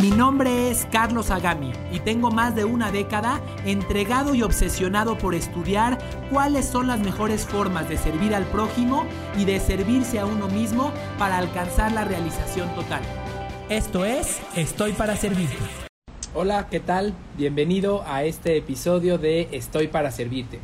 [0.00, 5.34] Mi nombre es Carlos Agami y tengo más de una década entregado y obsesionado por
[5.34, 5.96] estudiar
[6.30, 9.06] cuáles son las mejores formas de servir al prójimo
[9.38, 13.00] y de servirse a uno mismo para alcanzar la realización total.
[13.70, 15.56] Esto es Estoy para Servirte.
[16.34, 17.14] Hola, ¿qué tal?
[17.38, 20.60] Bienvenido a este episodio de Estoy para Servirte.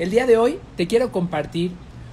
[0.00, 1.70] El día de hoy te quiero compartir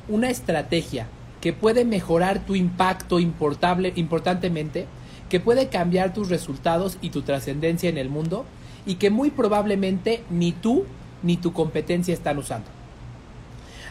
[0.08, 1.08] una estrategia
[1.42, 4.86] que puede mejorar tu impacto importable, importantemente
[5.34, 8.46] que puede cambiar tus resultados y tu trascendencia en el mundo
[8.86, 10.86] y que muy probablemente ni tú
[11.24, 12.68] ni tu competencia están usando.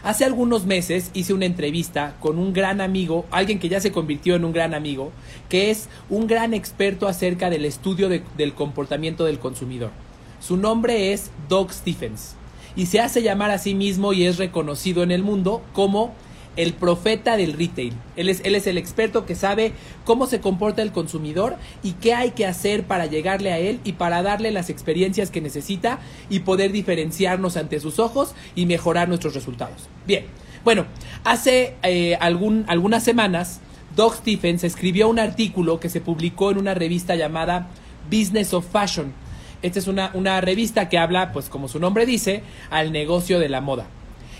[0.03, 4.37] Hace algunos meses hice una entrevista con un gran amigo, alguien que ya se convirtió
[4.37, 5.11] en un gran amigo,
[5.49, 9.91] que es un gran experto acerca del estudio del comportamiento del consumidor.
[10.39, 12.35] Su nombre es Doug Stephens
[12.77, 16.13] y se hace llamar a sí mismo y es reconocido en el mundo como
[16.55, 17.93] el profeta del retail.
[18.15, 19.73] Él es, él es el experto que sabe
[20.05, 23.93] cómo se comporta el consumidor y qué hay que hacer para llegarle a él y
[23.93, 29.33] para darle las experiencias que necesita y poder diferenciarnos ante sus ojos y mejorar nuestros
[29.33, 29.89] resultados.
[30.05, 30.25] Bien,
[30.63, 30.85] bueno,
[31.23, 33.59] hace eh, algunas semanas,
[33.95, 37.67] Doug Stephens escribió un artículo que se publicó en una revista llamada
[38.09, 39.13] Business of Fashion.
[39.61, 43.49] Esta es una, una revista que habla, pues como su nombre dice, al negocio de
[43.49, 43.87] la moda.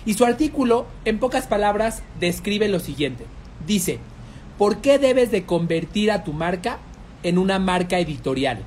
[0.06, 3.26] Y su artículo, en pocas palabras, describe lo siguiente.
[3.66, 4.00] Dice,
[4.58, 6.80] ¿por qué debes de convertir a tu marca
[7.24, 8.60] en una marca editorial?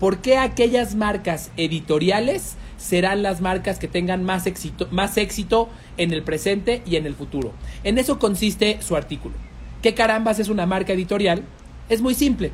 [0.00, 6.12] ¿Por qué aquellas marcas editoriales serán las marcas que tengan más éxito, más éxito en
[6.12, 7.52] el presente y en el futuro?
[7.84, 9.34] En eso consiste su artículo.
[9.82, 11.44] ¿Qué carambas es una marca editorial?
[11.88, 12.52] Es muy simple.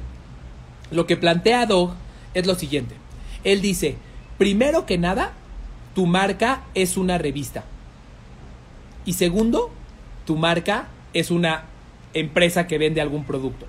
[0.91, 1.95] Lo que plantea Doug
[2.35, 2.95] es lo siguiente.
[3.43, 3.97] Él dice,
[4.39, 5.33] primero que nada,
[5.95, 7.65] tu marca es una revista.
[9.05, 9.71] Y segundo,
[10.27, 11.65] tu marca es una
[12.15, 13.67] empresa que vende algún producto.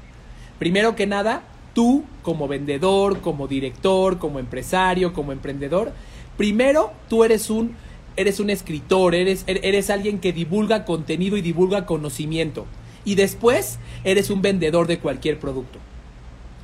[0.59, 1.43] Primero que nada,
[1.73, 5.93] tú como vendedor, como director, como empresario, como emprendedor,
[6.37, 7.75] primero tú eres un
[8.17, 12.65] eres un escritor, eres eres alguien que divulga contenido y divulga conocimiento
[13.03, 15.79] y después eres un vendedor de cualquier producto.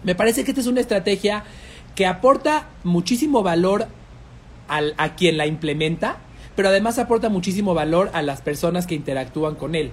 [0.03, 1.43] Me parece que esta es una estrategia
[1.93, 3.87] que aporta muchísimo valor
[4.71, 6.19] a quien la implementa,
[6.55, 9.91] pero además aporta muchísimo valor a las personas que interactúan con él.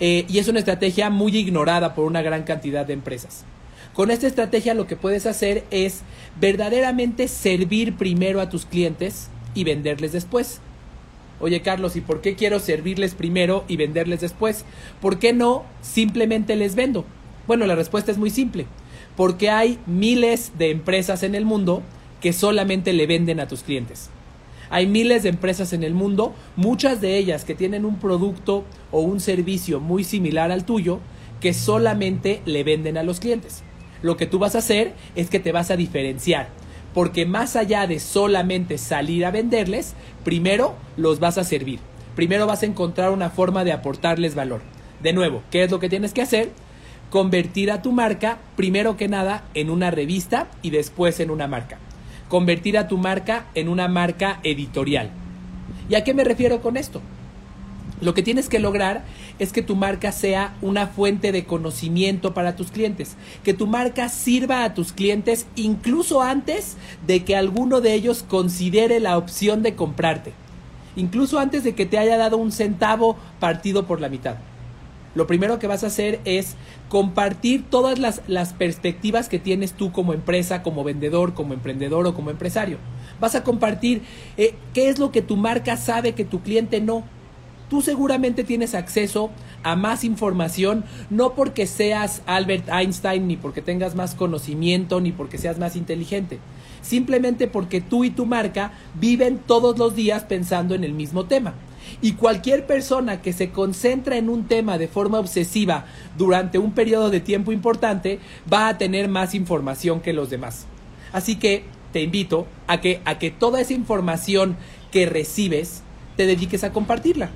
[0.00, 3.44] Eh, y es una estrategia muy ignorada por una gran cantidad de empresas.
[3.92, 6.02] Con esta estrategia lo que puedes hacer es
[6.40, 10.60] verdaderamente servir primero a tus clientes y venderles después.
[11.38, 14.64] Oye Carlos, ¿y por qué quiero servirles primero y venderles después?
[15.00, 17.04] ¿Por qué no simplemente les vendo?
[17.46, 18.66] Bueno, la respuesta es muy simple.
[19.16, 21.82] Porque hay miles de empresas en el mundo
[22.20, 24.10] que solamente le venden a tus clientes.
[24.72, 29.00] Hay miles de empresas en el mundo, muchas de ellas que tienen un producto o
[29.00, 31.00] un servicio muy similar al tuyo,
[31.40, 33.64] que solamente le venden a los clientes.
[34.00, 36.50] Lo que tú vas a hacer es que te vas a diferenciar,
[36.94, 39.94] porque más allá de solamente salir a venderles,
[40.24, 41.80] primero los vas a servir.
[42.14, 44.60] Primero vas a encontrar una forma de aportarles valor.
[45.02, 46.50] De nuevo, ¿qué es lo que tienes que hacer?
[47.10, 51.78] Convertir a tu marca, primero que nada, en una revista y después en una marca
[52.30, 55.10] convertir a tu marca en una marca editorial.
[55.90, 57.02] ¿Y a qué me refiero con esto?
[58.00, 59.02] Lo que tienes que lograr
[59.38, 64.08] es que tu marca sea una fuente de conocimiento para tus clientes, que tu marca
[64.08, 66.76] sirva a tus clientes incluso antes
[67.06, 70.32] de que alguno de ellos considere la opción de comprarte,
[70.94, 74.36] incluso antes de que te haya dado un centavo partido por la mitad
[75.14, 76.56] lo primero que vas a hacer es
[76.88, 82.30] compartir todas las, perspectivas que tienes tú como empresa, como vendedor, como emprendedor o como
[82.30, 82.78] empresario.
[83.20, 84.02] Vas a compartir
[84.36, 87.04] eh, qué es lo que tu marca sabe que tu cliente no.
[87.68, 89.30] Tú seguramente tienes acceso
[89.62, 95.38] a más información, no porque seas Albert Einstein, ni porque tengas más conocimiento, ni porque
[95.38, 96.38] seas más inteligente.
[96.82, 101.54] Simplemente porque tú y tu marca viven todos los días pensando en el mismo tema.
[102.02, 107.10] Y cualquier persona que se concentra en un tema de forma obsesiva durante un periodo
[107.10, 108.18] de tiempo importante
[108.52, 110.66] va a tener más información que los demás.
[111.12, 114.56] Así que te invito a que, a que toda esa información
[114.90, 115.82] que recibes
[116.16, 117.30] te dediques a compartirla.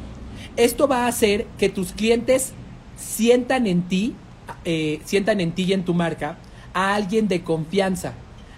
[0.57, 2.53] Esto va a hacer que tus clientes
[2.97, 4.15] sientan en ti,
[4.65, 6.39] eh, sientan en ti y en tu marca
[6.73, 8.15] a alguien de confianza,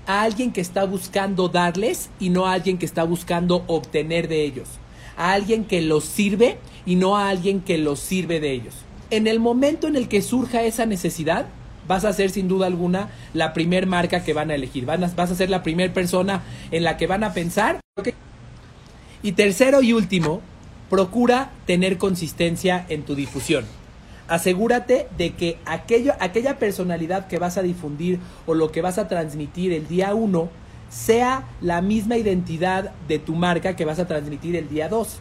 [0.06, 4.44] a alguien que está buscando darles y no a alguien que está buscando obtener de
[4.44, 4.68] ellos
[5.16, 8.74] a alguien que los sirve y no a alguien que los sirve de ellos.
[9.10, 11.46] en el momento en el que surja esa necesidad,
[11.86, 14.84] vas a ser sin duda alguna la primer marca que van a elegir.
[14.84, 17.80] Vas a, vas a ser la primera persona en la que van a pensar.
[19.22, 20.40] Y tercero y último,
[20.90, 23.64] procura tener consistencia en tu difusión.
[24.28, 29.08] Asegúrate de que aquello, aquella personalidad que vas a difundir o lo que vas a
[29.08, 30.48] transmitir el día 1
[30.88, 35.20] sea la misma identidad de tu marca que vas a transmitir el día 2.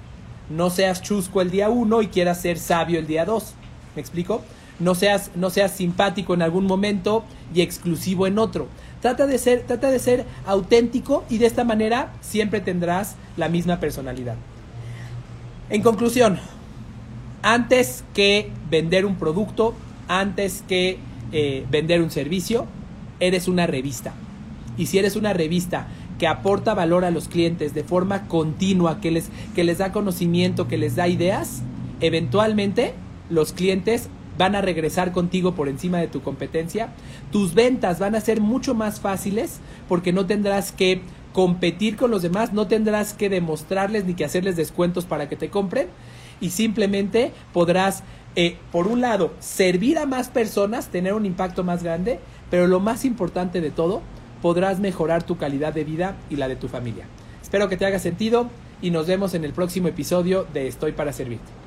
[0.50, 3.54] No seas chusco el día 1 y quieras ser sabio el día 2.
[3.96, 4.42] ¿Me explico?
[4.80, 7.24] No seas, no seas simpático en algún momento
[7.54, 8.68] y exclusivo en otro.
[9.02, 13.80] Trata de, ser, trata de ser auténtico y de esta manera siempre tendrás la misma
[13.80, 14.36] personalidad.
[15.70, 16.40] En conclusión,
[17.42, 19.74] antes que vender un producto,
[20.08, 21.00] antes que
[21.32, 22.66] eh, vender un servicio,
[23.20, 24.14] eres una revista.
[24.78, 25.88] Y si eres una revista
[26.20, 30.68] que aporta valor a los clientes de forma continua, que les, que les da conocimiento,
[30.68, 31.62] que les da ideas,
[32.02, 32.94] eventualmente
[33.30, 36.90] los clientes van a regresar contigo por encima de tu competencia.
[37.32, 41.02] Tus ventas van a ser mucho más fáciles porque no tendrás que
[41.34, 45.50] competir con los demás, no tendrás que demostrarles ni que hacerles descuentos para que te
[45.50, 45.88] compren
[46.40, 48.04] y simplemente podrás,
[48.36, 52.20] eh, por un lado, servir a más personas, tener un impacto más grande,
[52.50, 54.02] pero lo más importante de todo,
[54.42, 57.06] podrás mejorar tu calidad de vida y la de tu familia.
[57.42, 58.50] Espero que te haga sentido
[58.82, 61.65] y nos vemos en el próximo episodio de Estoy para Servirte.